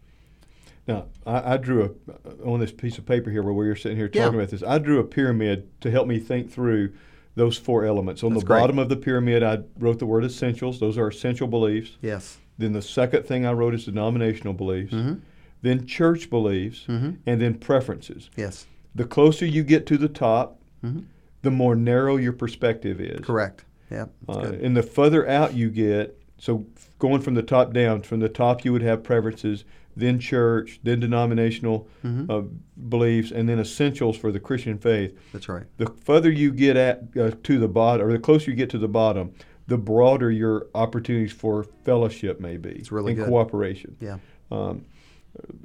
Now, 0.91 1.07
I, 1.27 1.55
I 1.55 1.57
drew 1.57 1.85
a 1.85 2.45
on 2.45 2.61
this 2.61 2.73
piece 2.73 2.99
of 2.99 3.07
paper 3.07 3.31
here 3.31 3.43
where 3.43 3.53
we 3.55 3.67
were 3.69 3.77
sitting 3.77 3.97
here 3.97 4.11
Yeah. 4.13 4.25
talking 4.25 4.39
about 4.39 4.51
this. 4.51 4.63
I 4.63 4.79
drew 4.79 4.99
a 4.99 5.05
pyramid 5.05 5.69
to 5.83 5.91
help 5.91 6.07
me 6.07 6.19
think 6.19 6.51
through 6.53 6.93
those 7.37 7.57
four 7.57 7.85
elements. 7.85 8.23
On 8.23 8.31
That's 8.31 8.43
the 8.43 8.47
great. 8.47 8.61
bottom 8.61 8.79
of 8.79 8.89
the 8.89 8.97
pyramid, 8.97 9.43
I 9.43 9.61
wrote 9.79 9.99
the 9.99 10.07
word 10.07 10.25
essentials. 10.25 10.81
Those 10.81 10.99
are 10.99 11.09
essential 11.09 11.47
beliefs. 11.47 11.97
Yes. 12.03 12.39
Then 12.59 12.73
the 12.73 12.83
second 12.83 13.25
thing 13.25 13.47
I 13.47 13.53
wrote 13.53 13.75
is 13.75 13.85
denominational 13.87 14.53
beliefs. 14.53 14.93
Mhm. 14.93 15.21
Then 15.63 15.87
church 15.87 16.29
beliefs, 16.31 16.85
Mhm. 16.89 17.19
and 17.27 17.41
then 17.41 17.55
preferences. 17.55 18.31
Yes. 18.37 18.67
The 18.95 19.05
closer 19.05 19.47
you 19.47 19.63
get 19.63 19.87
to 19.87 19.97
the 19.97 20.09
top, 20.09 20.59
Mhm. 20.85 21.05
the 21.43 21.51
more 21.51 21.75
narrow 21.77 22.17
your 22.17 22.33
perspective 22.33 23.01
is. 23.01 23.21
Correct. 23.21 23.65
Yeah. 23.91 24.07
Uh, 24.29 24.53
and 24.63 24.77
the 24.77 24.83
further 24.83 25.27
out 25.29 25.55
you 25.55 25.69
get, 25.71 26.19
so 26.39 26.67
going 26.99 27.21
from 27.23 27.35
the 27.35 27.43
top 27.43 27.73
down, 27.73 28.03
from 28.03 28.21
the 28.21 28.29
top 28.29 28.65
you 28.65 28.73
would 28.73 28.83
have 28.83 29.03
preferences, 29.03 29.65
then 30.01 30.19
church, 30.19 30.81
then 30.83 30.99
denominational 31.01 31.87
Mhm. 32.05 32.29
uh, 32.31 32.43
beliefs, 32.89 33.31
and 33.31 33.49
then 33.49 33.59
essentials 33.61 34.17
for 34.17 34.33
the 34.33 34.41
Christian 34.41 34.79
faith. 34.79 35.17
That's 35.33 35.49
right. 35.49 35.65
The 35.77 35.87
further 36.05 36.31
you 36.31 36.53
get 36.53 36.77
at 36.77 37.05
uh, 37.19 37.31
to 37.43 37.59
the 37.59 37.69
bottom, 37.69 38.07
or 38.07 38.13
the 38.13 38.19
closer 38.19 38.51
you 38.51 38.57
get 38.57 38.71
to 38.71 38.79
the 38.79 38.89
bottom, 38.89 39.31
the 39.69 39.79
broader 39.79 40.31
your 40.31 40.67
opportunities 40.75 41.33
for 41.33 41.65
fellowship 41.85 42.41
may 42.41 42.57
be 42.57 42.71
It's 42.71 42.91
really 42.91 43.13
and 43.13 43.21
good. 43.21 43.29
cooperation. 43.29 43.97
Yeah. 44.01 44.17
Um, 44.51 44.83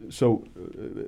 so, 0.09 0.43
uh, 0.55 1.01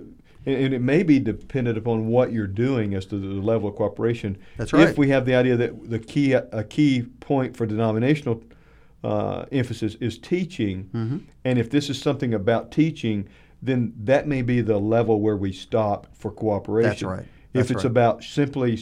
and, 0.46 0.55
and 0.65 0.74
it 0.74 0.81
may 0.81 1.03
be 1.03 1.19
dependent 1.19 1.77
upon 1.77 2.07
what 2.07 2.31
you're 2.31 2.48
doing 2.48 2.93
as 2.96 3.05
to 3.07 3.17
the 3.19 3.27
level 3.41 3.69
of 3.69 3.75
cooperation. 3.75 4.38
That's 4.57 4.74
right. 4.74 4.88
If 4.89 4.98
we 4.98 5.10
have 5.10 5.25
the 5.25 5.36
idea 5.36 5.57
that 5.57 5.89
the 5.89 6.00
key 6.00 6.34
a 6.34 6.63
key 6.63 7.03
point 7.19 7.55
for 7.55 7.65
denominational 7.65 8.41
uh, 9.04 9.46
emphasis 9.51 9.96
is 9.96 10.18
teaching, 10.18 10.89
Mm-hmm. 10.94 11.18
and 11.46 11.60
if 11.60 11.70
this 11.70 11.89
is 11.89 12.01
something 12.01 12.34
about 12.34 12.72
teaching, 12.72 13.27
then 13.62 13.94
that 13.98 14.27
may 14.27 14.42
be 14.42 14.62
the 14.62 14.77
level 14.80 15.22
where 15.22 15.38
we 15.38 15.51
stop 15.51 16.08
for 16.13 16.32
cooperation. 16.32 16.89
That's 16.89 17.04
right. 17.04 17.25
If 17.54 17.72
it's 17.72 17.84
right. 17.84 17.86
about 17.86 18.24
simply, 18.24 18.80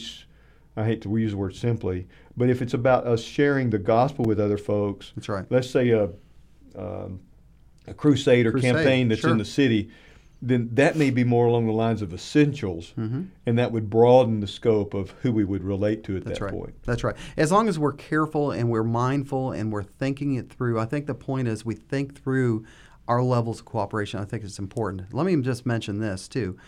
I 0.76 0.84
hate 0.84 1.00
to 1.02 1.16
use 1.16 1.30
the 1.32 1.36
word 1.38 1.54
simply, 1.54 2.06
but 2.36 2.50
if 2.50 2.60
it's 2.60 2.74
about 2.74 3.06
us 3.06 3.22
sharing 3.22 3.70
the 3.70 3.78
gospel 3.78 4.24
with 4.24 4.38
other 4.40 4.58
folks, 4.58 5.12
That's 5.16 5.28
right. 5.28 5.46
let's 5.50 5.70
say 5.70 5.90
a, 5.90 6.10
um, 6.76 7.20
a 7.86 7.94
crusade 7.94 8.46
or 8.46 8.52
Crusade, 8.52 8.74
campaign 8.74 9.08
that's 9.08 9.20
sure. 9.22 9.30
in 9.30 9.38
the 9.38 9.44
city, 9.44 9.90
then 10.42 10.68
that 10.74 10.96
may 10.96 11.10
be 11.10 11.24
more 11.24 11.46
along 11.46 11.66
the 11.66 11.72
lines 11.72 12.02
of 12.02 12.12
essentials, 12.12 12.92
Mm-hmm. 12.98 13.22
and 13.46 13.58
that 13.58 13.72
would 13.72 13.88
broaden 13.88 14.40
the 14.40 14.46
scope 14.46 14.92
of 14.94 15.10
who 15.22 15.32
we 15.32 15.44
would 15.44 15.64
relate 15.64 16.04
to 16.04 16.16
at 16.16 16.24
That's 16.24 16.38
that 16.38 16.44
right. 16.44 16.52
point. 16.54 16.74
That's 16.84 17.02
right. 17.02 17.16
As 17.36 17.50
long 17.50 17.68
as 17.68 17.78
we're 17.78 17.92
careful 17.94 18.50
and 18.50 18.70
we're 18.70 18.84
mindful 18.84 19.52
and 19.52 19.72
we're 19.72 19.82
thinking 19.82 20.34
it 20.34 20.50
through, 20.52 20.78
I 20.78 20.84
think 20.84 21.06
the 21.06 21.14
point 21.14 21.48
is 21.48 21.64
we 21.64 21.74
think 21.74 22.20
through 22.22 22.64
our 23.08 23.22
levels 23.22 23.60
of 23.60 23.64
cooperation. 23.66 24.20
I 24.20 24.24
think 24.24 24.44
it's 24.44 24.58
important. 24.58 25.14
Let 25.14 25.26
me 25.26 25.36
just 25.40 25.64
mention 25.64 26.00
this 26.00 26.28
too. 26.28 26.58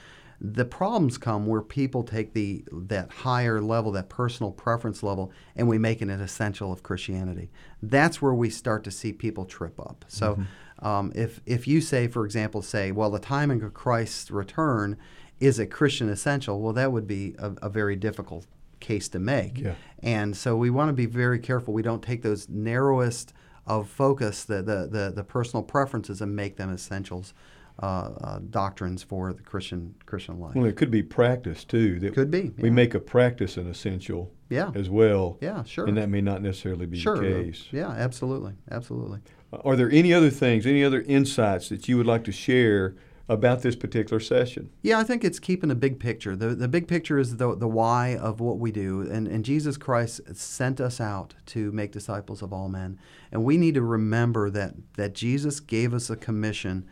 The 0.41 0.65
problems 0.65 1.19
come 1.19 1.47
where 1.47 1.63
people 1.63 2.05
take 2.05 2.33
the 2.33 2.65
that 2.73 3.11
higher 3.11 3.61
level, 3.61 3.91
that 3.93 4.09
personal 4.09 4.53
preference 4.53 5.03
level, 5.03 5.33
and 5.57 5.69
we 5.69 5.79
make 5.79 6.01
it 6.01 6.09
an 6.09 6.21
essential 6.21 6.73
of 6.73 6.83
Christianity. 6.83 7.51
That's 7.83 8.23
where 8.23 8.35
we 8.35 8.49
start 8.49 8.85
to 8.85 8.91
see 8.91 9.13
people 9.13 9.45
trip 9.45 9.81
up. 9.81 10.05
So, 10.09 10.39
um, 10.81 11.13
if 11.15 11.41
if 11.45 11.67
you 11.67 11.81
say, 11.81 12.07
for 12.07 12.25
example, 12.25 12.63
say, 12.63 12.93
well, 12.93 13.11
the 13.11 13.19
timing 13.19 13.63
of 13.63 13.75
Christ's 13.75 14.31
return 14.31 14.97
is 15.41 15.59
a 15.59 15.67
Christian 15.67 16.09
essential, 16.09 16.61
well, 16.61 16.73
that 16.73 16.93
would 16.93 17.07
be 17.07 17.35
a, 17.39 17.53
a 17.63 17.69
very 17.69 17.97
difficult 17.97 18.47
case 18.81 19.09
to 19.09 19.19
make. 19.19 19.59
Yeah. 19.59 19.75
And 20.03 20.37
so 20.37 20.57
we 20.57 20.71
want 20.71 20.89
to 20.89 20.93
be 20.93 21.07
very 21.07 21.39
careful. 21.39 21.75
We 21.75 21.83
don't 21.83 22.03
take 22.03 22.23
those 22.23 22.49
narrowest 22.49 23.33
of 23.67 23.89
focus, 23.89 24.45
the, 24.45 24.63
the, 24.63 24.89
the, 24.91 25.13
the 25.15 25.25
personal 25.25 25.63
preferences, 25.63 26.21
and 26.21 26.35
make 26.35 26.57
them 26.57 26.73
essentials 26.73 27.35
Uh, 27.81 28.11
uh, 28.25 28.39
doctrines 28.51 29.05
for 29.05 29.33
the 29.33 29.43
Christian 29.43 29.95
Christian 30.05 30.41
life. 30.41 30.57
Well, 30.57 30.65
it 30.65 30.77
could 30.77 30.91
be 30.91 31.01
practice 31.01 31.63
too. 31.65 32.01
That 32.01 32.13
Could 32.13 32.29
be. 32.29 32.51
we 32.59 32.71
make 32.71 32.93
a 32.95 32.99
practice 32.99 33.57
an 33.57 33.69
essential 33.71 34.33
Yeah. 34.51 34.73
as 34.75 34.91
well. 34.91 35.39
Yeah, 35.41 35.63
sure. 35.63 35.87
And 35.87 35.97
that 35.97 36.09
may 36.09 36.21
not 36.21 36.43
necessarily 36.43 36.87
be 36.87 36.99
sure. 36.99 37.19
the 37.19 37.45
case. 37.45 37.67
Yeah, 37.71 37.91
absolutely. 37.91 38.55
Absolutely. 38.69 39.21
Uh, 39.53 39.59
are 39.65 39.77
there 39.77 39.91
any 39.93 40.13
other 40.13 40.29
things, 40.31 40.67
any 40.67 40.83
other 40.83 41.03
insights 41.03 41.69
that 41.69 41.89
you 41.89 41.97
would 41.99 42.07
like 42.07 42.25
to 42.25 42.33
share 42.33 42.97
about 43.29 43.63
this 43.63 43.77
particular 43.77 44.19
session? 44.19 44.71
Yeah, 44.83 44.99
I 44.99 45.05
think 45.05 45.23
it's 45.23 45.39
keeping 45.39 45.71
a 45.71 45.77
big 45.77 46.01
picture. 46.01 46.35
The, 46.35 46.57
the 46.57 46.67
big 46.67 46.89
picture 46.89 47.17
is 47.21 47.37
the, 47.37 47.55
the 47.55 47.69
why 47.69 48.17
of 48.17 48.41
what 48.41 48.59
we 48.59 48.73
do. 48.73 49.03
And, 49.03 49.29
and 49.29 49.45
Jesus 49.45 49.77
Christ 49.77 50.23
sent 50.35 50.81
us 50.81 51.01
out 51.01 51.35
to 51.47 51.71
make 51.71 51.93
disciples 51.93 52.43
of 52.43 52.53
all 52.53 52.69
men. 52.69 52.99
And 53.31 53.45
we 53.45 53.57
need 53.57 53.75
to 53.75 53.83
remember 53.83 54.51
that, 54.51 54.75
that 54.97 55.15
Jesus 55.15 55.61
gave 55.61 55.95
us 55.95 56.11
a 56.11 56.17
commission 56.17 56.87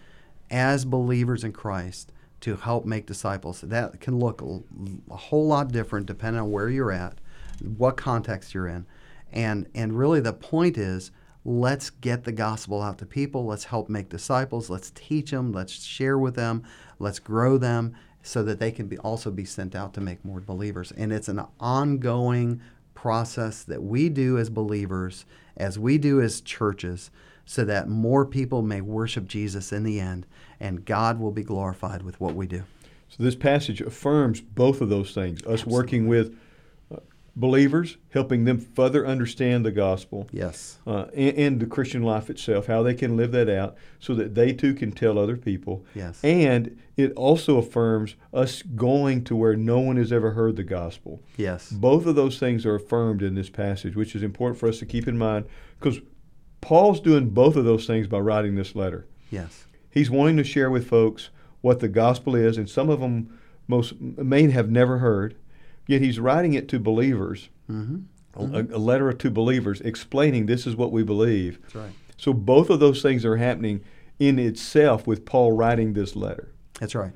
as 0.51 0.85
believers 0.85 1.45
in 1.45 1.53
Christ 1.53 2.13
to 2.41 2.57
help 2.57 2.85
make 2.85 3.07
disciples. 3.07 3.61
That 3.63 4.01
can 4.01 4.19
look 4.19 4.43
a, 4.43 5.17
whole 5.17 5.47
lot 5.47 5.73
different 5.73 6.07
depending 6.07 6.43
on 6.43 6.51
where 6.51 6.69
you're 6.69 6.93
at, 6.93 7.21
what 7.77 7.97
context 7.97 8.55
you're 8.55 8.69
in. 8.69 8.87
And, 9.33 9.69
and 9.75 9.99
really, 9.99 10.21
the 10.21 10.33
point 10.33 10.79
is 10.79 11.11
let's 11.45 11.91
get 11.91 12.25
the 12.25 12.33
gospel 12.33 12.83
out 12.83 12.99
to 12.99 13.07
people. 13.07 13.47
Let's 13.47 13.65
help 13.65 13.89
make 13.89 14.09
disciples. 14.09 14.69
Let's 14.71 14.93
teach 14.95 15.31
them. 15.31 15.53
Let's 15.53 15.73
share 15.85 16.19
with 16.19 16.35
them. 16.35 16.63
Let's 16.99 17.19
grow 17.19 17.59
them 17.59 17.95
so 18.23 18.43
that 18.43 18.59
they 18.59 18.73
can 18.73 18.89
be 18.89 18.99
also 18.99 19.31
be 19.31 19.45
sent 19.45 19.75
out 19.75 19.95
to 19.95 20.01
make 20.01 20.25
more 20.25 20.41
believers. 20.41 20.93
And 20.93 21.13
it's 21.13 21.29
an 21.29 21.41
ongoing 21.61 22.61
process 22.95 23.63
that 23.65 23.83
we 23.83 24.09
do 24.09 24.39
as 24.39 24.51
believers, 24.51 25.27
as 25.57 25.79
we 25.79 25.99
do 25.99 26.21
as 26.21 26.41
churches, 26.41 27.11
so 27.47 27.65
that 27.65 27.89
more 27.89 28.27
people 28.27 28.61
may 28.61 28.81
worship 28.83 29.27
Jesus 29.27 29.73
in 29.73 29.85
the 29.85 30.01
end 30.01 30.27
and 30.61 30.85
God 30.85 31.19
will 31.21 31.31
be 31.31 31.45
glorified 31.45 32.03
with 32.03 32.21
what 32.21 32.35
we 32.35 32.47
do. 32.47 32.65
So 33.09 33.23
this 33.23 33.37
passage 33.37 33.81
affirms 33.81 34.41
both 34.41 34.81
of 34.81 34.89
those 34.89 35.15
things. 35.15 35.43
Us 35.45 35.65
working 35.65 36.09
with 36.09 36.37
uh, 36.93 36.97
believers, 37.37 37.99
helping 38.11 38.45
them 38.47 38.59
further 38.59 39.07
understand 39.07 39.65
the 39.65 39.71
gospel, 39.71 40.27
Yes. 40.33 40.79
uh, 40.89 41.05
and, 41.15 41.39
and 41.39 41.61
the 41.61 41.67
Christian 41.67 42.03
life 42.03 42.29
itself, 42.31 42.67
how 42.67 42.83
they 42.83 42.95
can 42.95 43.17
live 43.17 43.31
that 43.31 43.49
out, 43.49 43.77
so 44.01 44.13
that 44.17 44.35
they 44.35 44.53
too 44.53 44.75
can 44.75 44.91
tell 44.91 45.19
other 45.19 45.37
people. 45.37 45.85
Yes. 45.95 46.19
And 46.25 46.77
it 46.97 47.13
also 47.13 47.59
affirms 47.59 48.17
us 48.35 48.63
going 48.63 49.23
to 49.25 49.37
where 49.37 49.55
no 49.55 49.79
one 49.79 49.99
has 49.99 50.11
ever 50.13 50.33
heard 50.33 50.57
the 50.57 50.65
gospel. 50.65 51.23
Yes. 51.37 51.71
Both 51.71 52.07
of 52.07 52.17
those 52.17 52.41
things 52.41 52.67
are 52.67 52.75
affirmed 52.75 53.23
in 53.23 53.37
this 53.37 53.51
passage, 53.51 53.95
which 53.95 54.17
is 54.17 54.25
important 54.25 54.59
for 54.59 54.69
us 54.69 54.81
to 54.81 54.87
keep 54.87 55.07
in 55.07 55.17
mind 55.17 55.45
because 55.79 56.01
Paul's 56.67 57.01
doing 57.01 57.31
both 57.31 57.55
of 57.55 57.65
those 57.65 57.87
things 57.87 58.09
by 58.09 58.19
writing 58.19 58.57
this 58.57 58.75
letter. 58.75 59.07
Yes. 59.31 59.67
He's 59.89 60.11
wanting 60.11 60.37
to 60.39 60.43
share 60.45 60.69
with 60.69 60.89
folks 60.89 61.31
what 61.61 61.79
the 61.79 61.87
gospel 61.89 62.35
is, 62.35 62.59
and 62.59 62.69
some 62.69 62.91
of 62.91 62.99
them 62.99 63.39
most 63.69 64.01
may 64.01 64.51
have 64.51 64.69
never 64.69 64.99
heard. 64.99 65.37
Yet 65.87 66.03
he's 66.03 66.19
writing 66.19 66.55
it 66.55 66.69
to 66.71 66.81
believers, 66.81 67.49
Mm-hmm. 67.71 68.55
a, 68.55 68.77
a 68.77 68.79
letter 68.79 69.13
to 69.13 69.31
believers, 69.31 69.81
explaining 69.81 70.47
this 70.47 70.67
is 70.67 70.75
what 70.77 70.91
we 70.93 71.03
believe. 71.05 71.61
That's 71.63 71.75
right. 71.77 71.91
So 72.17 72.33
both 72.33 72.69
of 72.71 72.81
those 72.81 73.01
things 73.03 73.25
are 73.25 73.37
happening 73.37 73.83
in 74.19 74.39
itself 74.41 75.07
with 75.07 75.25
Paul 75.25 75.53
writing 75.53 75.93
this 75.93 76.17
letter. 76.17 76.53
That's 76.81 76.95
right. 76.97 77.13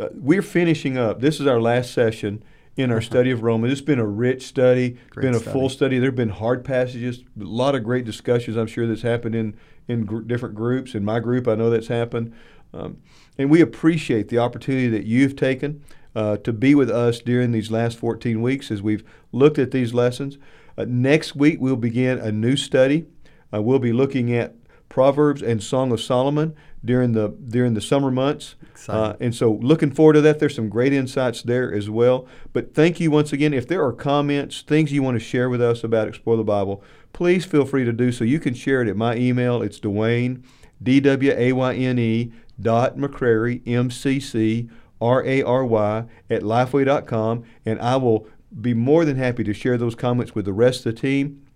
Uh, 0.00 0.08
we're 0.14 0.42
finishing 0.42 0.98
up. 0.98 1.20
This 1.20 1.38
is 1.40 1.46
our 1.46 1.60
last 1.60 1.92
session 1.92 2.42
in 2.80 2.90
our 2.90 3.00
study 3.00 3.30
of 3.30 3.42
Romans. 3.42 3.72
It's 3.72 3.80
been 3.80 3.98
a 3.98 4.06
rich 4.06 4.46
study, 4.46 4.98
Great 5.10 5.22
been 5.22 5.34
a 5.34 5.38
study. 5.38 5.52
full 5.52 5.68
study. 5.68 5.98
There 5.98 6.08
have 6.08 6.16
been 6.16 6.30
hard 6.30 6.64
passages, 6.64 7.20
a 7.40 7.44
lot 7.44 7.74
of 7.74 7.84
great 7.84 8.04
discussions. 8.04 8.56
I'm 8.56 8.66
sure 8.66 8.86
that's 8.86 9.02
happened 9.02 9.34
in 9.34 9.56
in 9.88 10.04
gr- 10.04 10.20
different 10.20 10.54
groups. 10.54 10.94
In 10.94 11.04
my 11.04 11.20
group, 11.20 11.48
I 11.48 11.54
know 11.54 11.68
that's 11.70 11.88
happened, 11.88 12.32
um, 12.72 12.98
and 13.38 13.50
we 13.50 13.60
appreciate 13.60 14.28
the 14.28 14.38
opportunity 14.38 14.88
that 14.88 15.04
you've 15.04 15.36
taken 15.36 15.82
uh, 16.14 16.36
to 16.38 16.52
be 16.52 16.74
with 16.74 16.90
us 16.90 17.20
during 17.20 17.52
these 17.52 17.70
last 17.70 17.98
14 17.98 18.40
weeks 18.40 18.70
as 18.70 18.82
we've 18.82 19.04
looked 19.32 19.58
at 19.58 19.70
these 19.70 19.92
lessons. 19.94 20.38
Uh, 20.78 20.84
next 20.88 21.34
week, 21.36 21.58
we'll 21.60 21.76
begin 21.76 22.18
a 22.18 22.30
new 22.32 22.56
study. 22.56 23.06
Uh, 23.52 23.60
we'll 23.60 23.78
be 23.80 23.92
looking 23.92 24.32
at 24.34 24.54
Proverbs 24.90 25.40
and 25.40 25.62
Song 25.62 25.92
of 25.92 26.00
Solomon 26.02 26.54
during 26.84 27.12
the 27.12 27.28
during 27.28 27.72
the 27.72 27.80
summer 27.80 28.10
months. 28.10 28.56
Uh, 28.88 29.14
and 29.20 29.34
so, 29.34 29.52
looking 29.52 29.90
forward 29.90 30.14
to 30.14 30.20
that. 30.22 30.38
There's 30.38 30.54
some 30.54 30.68
great 30.68 30.92
insights 30.92 31.42
there 31.42 31.72
as 31.72 31.88
well. 31.88 32.26
But 32.52 32.74
thank 32.74 32.98
you 33.00 33.10
once 33.10 33.32
again. 33.32 33.54
If 33.54 33.68
there 33.68 33.84
are 33.84 33.92
comments, 33.92 34.62
things 34.62 34.92
you 34.92 35.02
want 35.02 35.14
to 35.14 35.24
share 35.24 35.48
with 35.48 35.62
us 35.62 35.84
about 35.84 36.08
Explore 36.08 36.36
the 36.36 36.44
Bible, 36.44 36.82
please 37.12 37.44
feel 37.44 37.64
free 37.64 37.84
to 37.84 37.92
do 37.92 38.10
so. 38.10 38.24
You 38.24 38.40
can 38.40 38.52
share 38.52 38.82
it 38.82 38.88
at 38.88 38.96
my 38.96 39.16
email. 39.16 39.62
It's 39.62 39.78
Dwayne, 39.78 40.44
D 40.82 41.00
W 41.00 41.32
A 41.36 41.52
Y 41.52 41.74
N 41.74 41.98
E 41.98 42.32
dot 42.60 42.96
McCrary, 42.96 43.62
M 43.66 43.90
C 43.90 44.18
C 44.18 44.68
R 45.00 45.24
A 45.24 45.42
R 45.42 45.64
Y, 45.64 46.04
at 46.28 46.42
lifeway.com. 46.42 47.44
And 47.64 47.80
I 47.80 47.96
will 47.96 48.26
be 48.60 48.74
more 48.74 49.04
than 49.04 49.16
happy 49.16 49.44
to 49.44 49.54
share 49.54 49.78
those 49.78 49.94
comments 49.94 50.34
with 50.34 50.46
the 50.46 50.52
rest 50.52 50.84
of 50.84 50.94
the 50.94 51.00
team. 51.00 51.46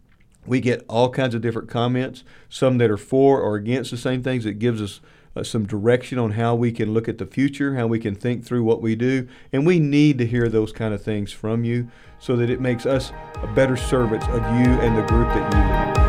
We 0.46 0.60
get 0.60 0.84
all 0.88 1.10
kinds 1.10 1.34
of 1.34 1.40
different 1.40 1.68
comments, 1.68 2.24
some 2.48 2.78
that 2.78 2.90
are 2.90 2.96
for 2.96 3.40
or 3.40 3.56
against 3.56 3.90
the 3.90 3.96
same 3.96 4.22
things. 4.22 4.46
It 4.46 4.58
gives 4.58 4.82
us 4.82 5.00
uh, 5.36 5.42
some 5.42 5.66
direction 5.66 6.18
on 6.18 6.32
how 6.32 6.54
we 6.54 6.70
can 6.70 6.92
look 6.92 7.08
at 7.08 7.18
the 7.18 7.26
future, 7.26 7.74
how 7.74 7.86
we 7.86 7.98
can 7.98 8.14
think 8.14 8.44
through 8.44 8.62
what 8.62 8.80
we 8.80 8.94
do. 8.94 9.28
And 9.52 9.66
we 9.66 9.78
need 9.78 10.18
to 10.18 10.26
hear 10.26 10.48
those 10.48 10.72
kind 10.72 10.94
of 10.94 11.02
things 11.02 11.32
from 11.32 11.64
you 11.64 11.88
so 12.18 12.36
that 12.36 12.50
it 12.50 12.60
makes 12.60 12.86
us 12.86 13.12
a 13.42 13.46
better 13.54 13.76
servants 13.76 14.26
of 14.26 14.42
you 14.42 14.72
and 14.80 14.96
the 14.96 15.02
group 15.02 15.28
that 15.28 15.52
you 15.52 16.00
lead. 16.00 16.03